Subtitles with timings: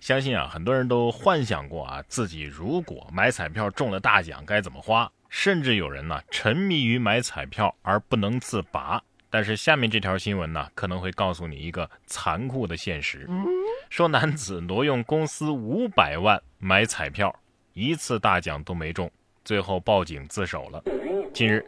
[0.00, 9.02] 相信啊，很多人都幻想过啊，自己如果买彩票中了大奖该怎么花，甚至有人呢沉迷于买彩票而不能自拔。
[9.28, 13.28] 但是下面这条新闻呢，可能会告诉你一个残酷的现实：
[13.90, 17.34] 说男子挪用公司五百万买彩票，
[17.72, 19.10] 一次大奖都没中，
[19.44, 20.82] 最后报警自首了。
[21.34, 21.64] 近日。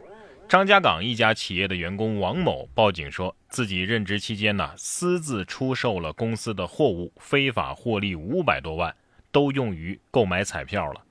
[0.49, 8.95] 张家港一家企业的员工王某报警说，自己任职期间呢，私自出售了公司的货物，非法获利五百多万，
[9.31, 11.03] 都用于购买彩票了。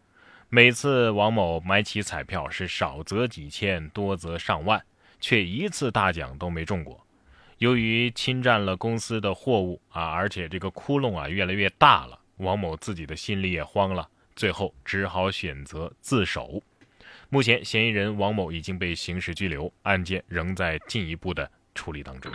[0.49, 4.85] 每次王某买起彩票是少则几千，多则上万，
[5.21, 7.07] 却一次大奖都没中过。
[7.59, 16.61] 由于侵占了公司的货物啊，而且这个窟窿啊越来越大了，王某自己的心里也慌了，最后只好选择自首。
[17.31, 22.33] 目前，嫌疑人王某已经被刑事拘留，案件仍在进一步的处理当中。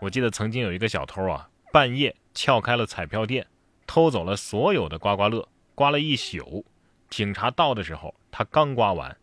[0.00, 3.46] 我记得曾经有一个小偷啊，半夜撬开了彩票店，
[3.86, 6.66] 偷走了所有的刮刮乐，刮了一宿。
[7.08, 9.16] 警察到的时候，他刚刮完，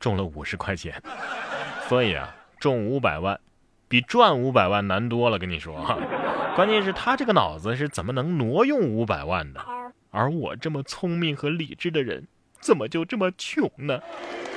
[0.00, 1.00] 中了五十块钱。
[1.88, 3.38] 所以啊，中五百万，
[3.86, 5.38] 比赚五百万难多了。
[5.38, 5.96] 跟你说哈，
[6.56, 9.64] 关键是他这个脑子是怎么能挪用五百万的？
[10.10, 12.26] 而我这么聪明和理智的人。
[12.62, 14.00] 怎么就这么穷呢？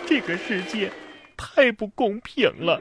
[0.08, 0.92] 这个世界
[1.36, 2.80] 太不公平了。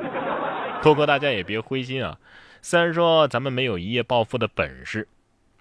[0.83, 2.19] 不过大家也别灰心啊，
[2.61, 5.08] 虽然说咱们没有一夜暴富的本事，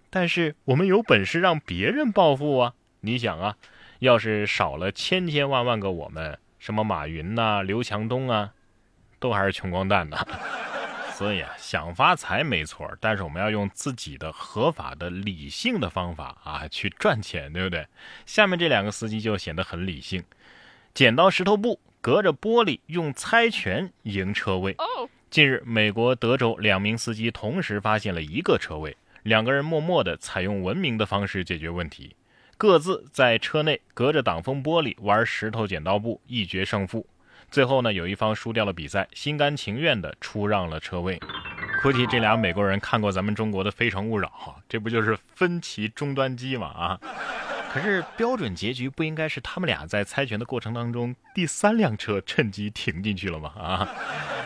[0.10, 2.74] 但是我们有本事让别人暴富啊。
[3.00, 3.56] 你想啊，
[4.00, 8.52] 要是少了千千万万个我们，什么马云呐、刘强东啊，
[9.20, 10.18] 都还是穷光蛋呢。
[11.16, 17.88] 所以啊，想发财没错，但是我们要用自己的合法的、理性的方法啊去赚钱，对不对？
[18.26, 20.24] 下面这两个司机就显得很理性，
[20.94, 24.76] 剪刀石头布，隔着玻璃用猜拳赢车位。
[25.30, 32.16] 近日，美国德州两名司机同时发现了一个车位，两个人默默地采用文明的方式解决问题，
[32.58, 37.06] 各自在车内隔着挡风玻璃玩石头剪刀布，一决胜负。
[37.54, 41.20] 最后呢，有一方输掉了比赛，心甘情愿地出让了车位。
[41.84, 44.28] 估计这俩美国人看过咱们中国的《非诚勿扰》，
[44.68, 46.66] 这不就是分歧终端机吗？
[46.70, 47.00] 啊！
[47.72, 53.52] 可是标准结局不应该是他们俩在猜拳的过程当中，第三辆车趁机停进去了吗？
[53.56, 53.88] 啊！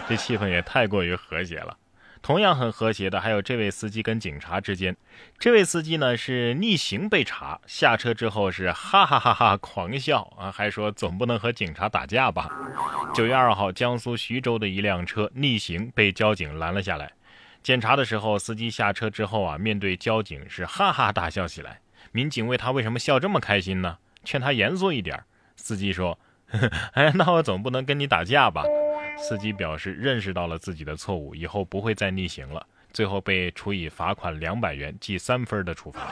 [0.09, 1.77] 这气氛也太过于和谐了。
[2.21, 4.95] 同样很和谐的还有这位司机跟警察之间，
[5.39, 12.49] 这位司机呢是逆行被查，下车之后是哈哈哈哈狂笑啊，还说总不能和警察打架吧。
[13.13, 17.11] 九月二号，江苏徐州的一辆车逆行被交警拦了下来，
[17.63, 21.79] 检查的时候，司机下车之后啊，面对交警是哈哈大笑起来。
[22.11, 23.97] 民警问他为什么笑这么开心呢？
[24.23, 25.23] 劝他严肃一点。
[25.55, 26.17] 司机说
[26.93, 28.63] ：“哎，那我总不能跟你打架吧？”
[29.17, 32.65] 司机表示认识到了自己的错误，以后不会再逆行了。
[32.93, 36.11] 最后被处以罚款两百元、记三分的处罚。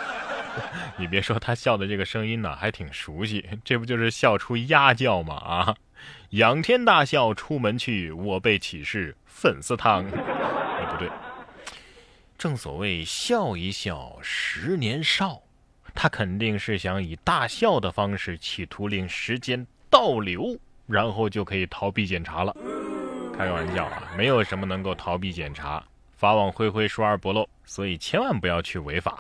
[0.98, 5.36] 你别说，他笑的这个声音呢，还挺熟悉，这不就是笑出鸭叫吗？
[5.36, 5.76] 啊，
[6.32, 10.06] 仰天大笑出门去，我辈岂是粉丝汤？
[10.12, 11.10] 哎，不对，
[12.38, 15.42] 正所谓笑一笑，十年少。
[15.94, 20.58] 他肯定是想以大笑的方式，企图令时间倒流，
[20.88, 22.56] 然后就可以逃避检查了。
[23.38, 25.84] 开个玩笑啊， 没有什么能够逃避检查，
[26.16, 29.18] 法网恢恢，疏而不漏，所以千万不要去违法。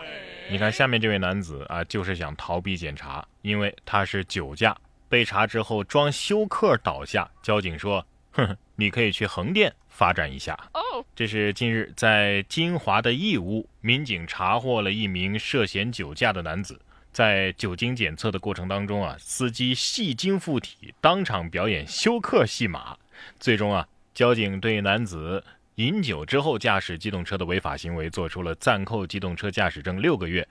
[0.50, 4.76] 你看下面这位男子啊，就是想逃避检查，因为他是酒驾，
[5.10, 7.30] 被查之后装休克倒下。
[7.42, 10.82] 交警说：“哼，你可以去横店发展一下。”哦
[11.14, 16.80] 这是近日在金华的义乌，民警查获了一名涉嫌酒驾的男子，
[17.12, 22.98] 在酒精检测的过程当中啊，司机戏精附体，当场表演休克戏码，
[23.42, 23.86] 最终啊。
[24.16, 25.44] 交警对男子
[25.76, 30.48] 饮酒之后驾驶机动车的违法行为作出了暂扣机动车驾驶证六个月、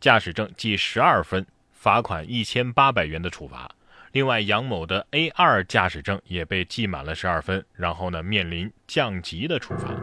[0.00, 3.70] 驾驶证记十二分、罚款一千八百元的处罚。
[4.12, 9.94] 另外，杨某的 A 二驾驶证也被记满了十二分，然后呢面临降级的处罚。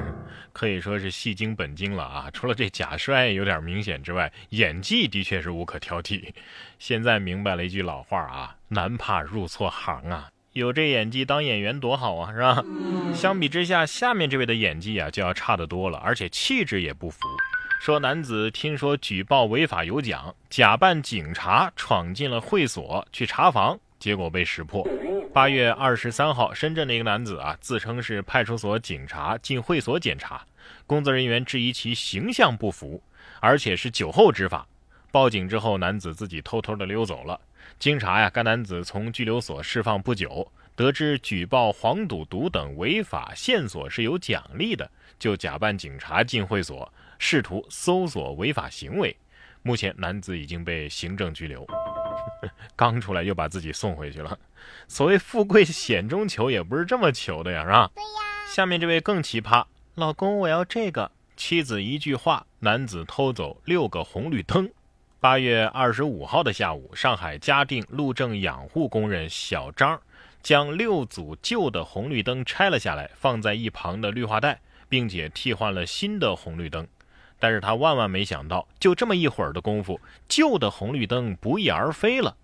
[0.54, 2.30] 可以说是戏精本精了啊！
[2.32, 6.32] 除了这假摔有点明显之外，演技的确是无可挑剔。
[6.78, 10.30] 现在明白了一句老话啊：男怕入错行啊。
[10.54, 12.64] 有这演技当演员多好啊，是吧？
[13.12, 17.18] 相比之下，下面这位的演技啊就要差得多了，而且气质也不符。
[17.80, 24.86] 说男子听说举报违法有奖，假扮警察闯进了会所去查房，结果被识破。
[25.32, 30.46] 八月二十三号，深圳的一个男子啊自称是派出所警察进会所检查，
[30.86, 33.02] 工作人员质疑其形象不符，
[33.40, 34.64] 而且是酒后执法。
[35.14, 37.40] 报警之后，男子自己偷偷的溜走了。
[37.78, 49.16] 经查呀，该男子从拘留所释放不久，得知举报黄赌毒等违法线索是有奖励的，就假扮警察进会所，试图搜索违法行为。
[49.62, 51.64] 目前男子已经被行政拘留。
[52.74, 54.36] 刚出来又把自己送回去了。
[54.88, 57.88] 所谓富贵险中求，也不是这么求的呀，是吧？
[57.94, 58.52] 对呀。
[58.52, 59.64] 下面这位更奇葩，
[59.94, 64.68] 老公我要这个，妻子一句话，男子偷走六个红绿灯。
[65.24, 69.98] 八月二十五号的下午，上海嘉定路政养护工人小张
[70.42, 76.86] 将六组旧的红绿灯拆了下来，放在一旁的绿化带，并且替换了新的红绿灯。
[77.38, 79.98] 但是他万万没想到，就这么一会儿的功夫，
[80.28, 82.36] 旧的红绿灯不翼而飞了。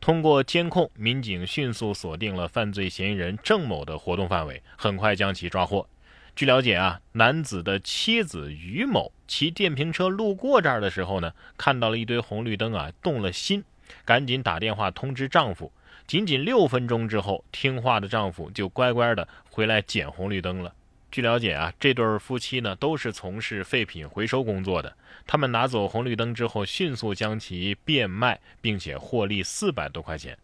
[0.00, 5.86] 通过监控，民警迅速锁定了犯罪嫌疑人郑某的活动范围，很快将其抓获。
[6.34, 13.62] 据了解啊，男子的妻子于某骑电瓶车路过这儿的时候呢，看到了一堆红绿灯啊，动了心，
[14.04, 15.70] 赶紧打电话通知丈夫。
[16.06, 20.74] 仅仅六分钟之后，听话的丈夫就乖乖的回来捡红绿灯了。
[21.10, 24.96] 据了解啊，这对夫妻呢都是从事废品回收工作的。
[25.26, 30.36] 他们拿走红绿灯之后，迅速将其变卖，并且获利四百多块钱。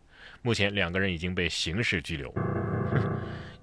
[0.43, 2.33] 目前两个人已经被刑事拘留。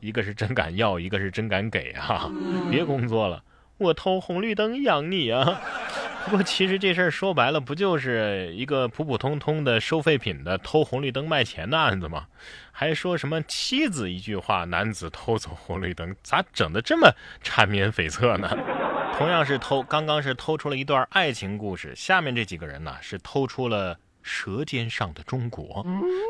[0.05, 2.29] 一个是真敢要，一个是真敢给啊！
[2.69, 3.43] 别工作了，
[3.77, 5.59] 我偷红绿灯养你啊！
[6.25, 12.27] 不过其实这事儿说白了，不就是一个普普通通的收废品的偷红绿灯卖钱的案子吗？
[12.71, 17.11] 还说什么妻子一句话，男子偷走红绿灯，咋整的这么
[17.41, 18.49] 缠绵悱恻呢？
[19.17, 25.85] 同样是偷，刚刚是偷出了一段爱情故事，下面这几个人呢是偷出了《舌尖上的中国》，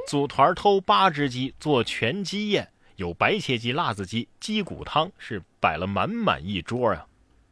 [0.07, 7.05] 组团偷八只鸡做全鸡宴，有白切鸡、辣子鸡、鸡骨汤，是摆了满满一桌啊。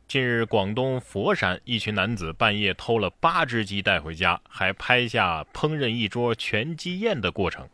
[0.08, 7.68] 近日，广东佛山一群男子半夜偷了八只鸡带回家，还拍下烹饪一桌全鸡宴的过程，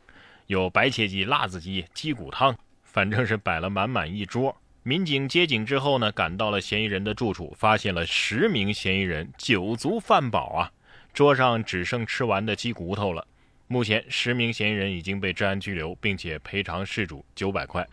[0.48, 4.56] 有白切鸡、辣子鸡、鸡骨汤，反正是摆了满满一桌。
[4.82, 10.72] 民警接警之后呢，赶到了嫌疑人的住处，发现了十名嫌疑人酒足饭饱啊，
[11.14, 13.28] 桌上只剩吃完的鸡骨头了。
[13.72, 17.88] 目前，十名嫌疑人已经被治安拘留，并且赔偿事主九百块。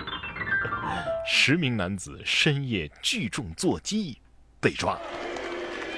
[1.28, 4.16] 十名男子深夜聚众做鸡。
[4.58, 4.98] 被抓，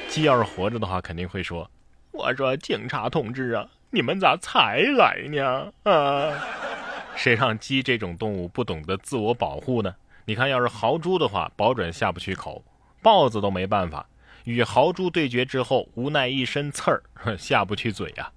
[0.08, 1.70] 鸡要是活着的话，肯定会说
[2.10, 5.72] ：“我说警察同志啊，你们咋才来呢？
[5.84, 6.34] 啊，
[7.14, 9.94] 谁让鸡这种动物不懂得自我保护呢？
[10.25, 12.64] 你看，要是豪猪的话，保准下不去口；
[13.00, 14.08] 豹子都没办法，
[14.42, 17.00] 与豪猪对决之后，无奈一身刺儿，
[17.38, 18.32] 下不去嘴啊。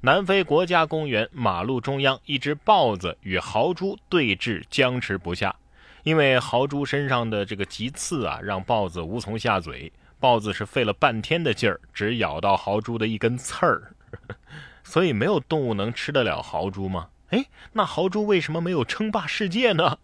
[0.00, 5.52] 南非国家公园马路中央，一只豹子与豪猪对峙，僵持不下。
[6.04, 9.92] 因为豪猪身上的这个棘刺啊，让豹子无从下嘴。
[10.20, 13.92] 豹子是费了半天的劲儿，只咬到豪猪的一根刺儿。
[14.84, 17.08] 所以没有动物能吃得了豪猪吗？
[17.30, 19.98] 哎，那豪猪为什么没有称霸世界呢？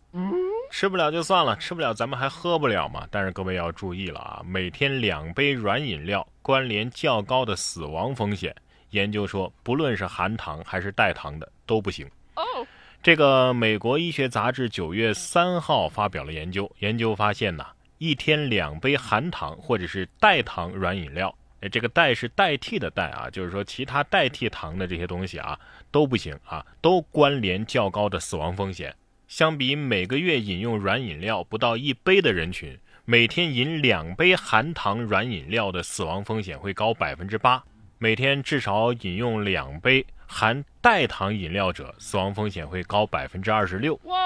[0.73, 3.06] 吃不了就算了，吃不了咱们还喝不了嘛？
[3.12, 8.55] 但是各位要注意了啊，每天两杯软饮料关联较高的死亡风险。
[8.94, 12.08] 研究说，不论是含糖还是代糖的都不行。
[13.02, 17.67] 这个美国医学杂志九月三号发表了研究，研究发现呢，
[17.99, 25.58] 一天两杯含糖或者是代糖软饮料，哎，这个代是代替的代啊，就是说其他代替糖的这些东西啊
[25.91, 28.94] 都不行啊，都关联较高的死亡风险。
[29.29, 37.62] 相比每个月饮用软饮料不到一杯的人群，每天饮两杯含糖软饮料的死亡风险会高百分之八，
[37.99, 40.06] 每天至少饮用两杯。
[40.27, 44.01] 含代糖饮料者死亡风险会高百分之二十六。
[44.05, 44.19] 哇！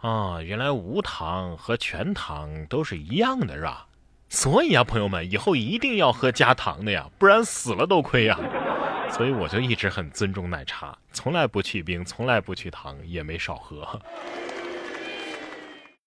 [0.00, 3.86] 啊，原来无糖和全糖都是一样的，是吧？
[4.28, 8.38] 所以啊，朋友们，以后一定要喝加糖的呀，不然死了都亏呀。
[9.10, 14.00] 所以我就一直很尊重奶茶，从来不去冰，从来不去糖，也没少喝。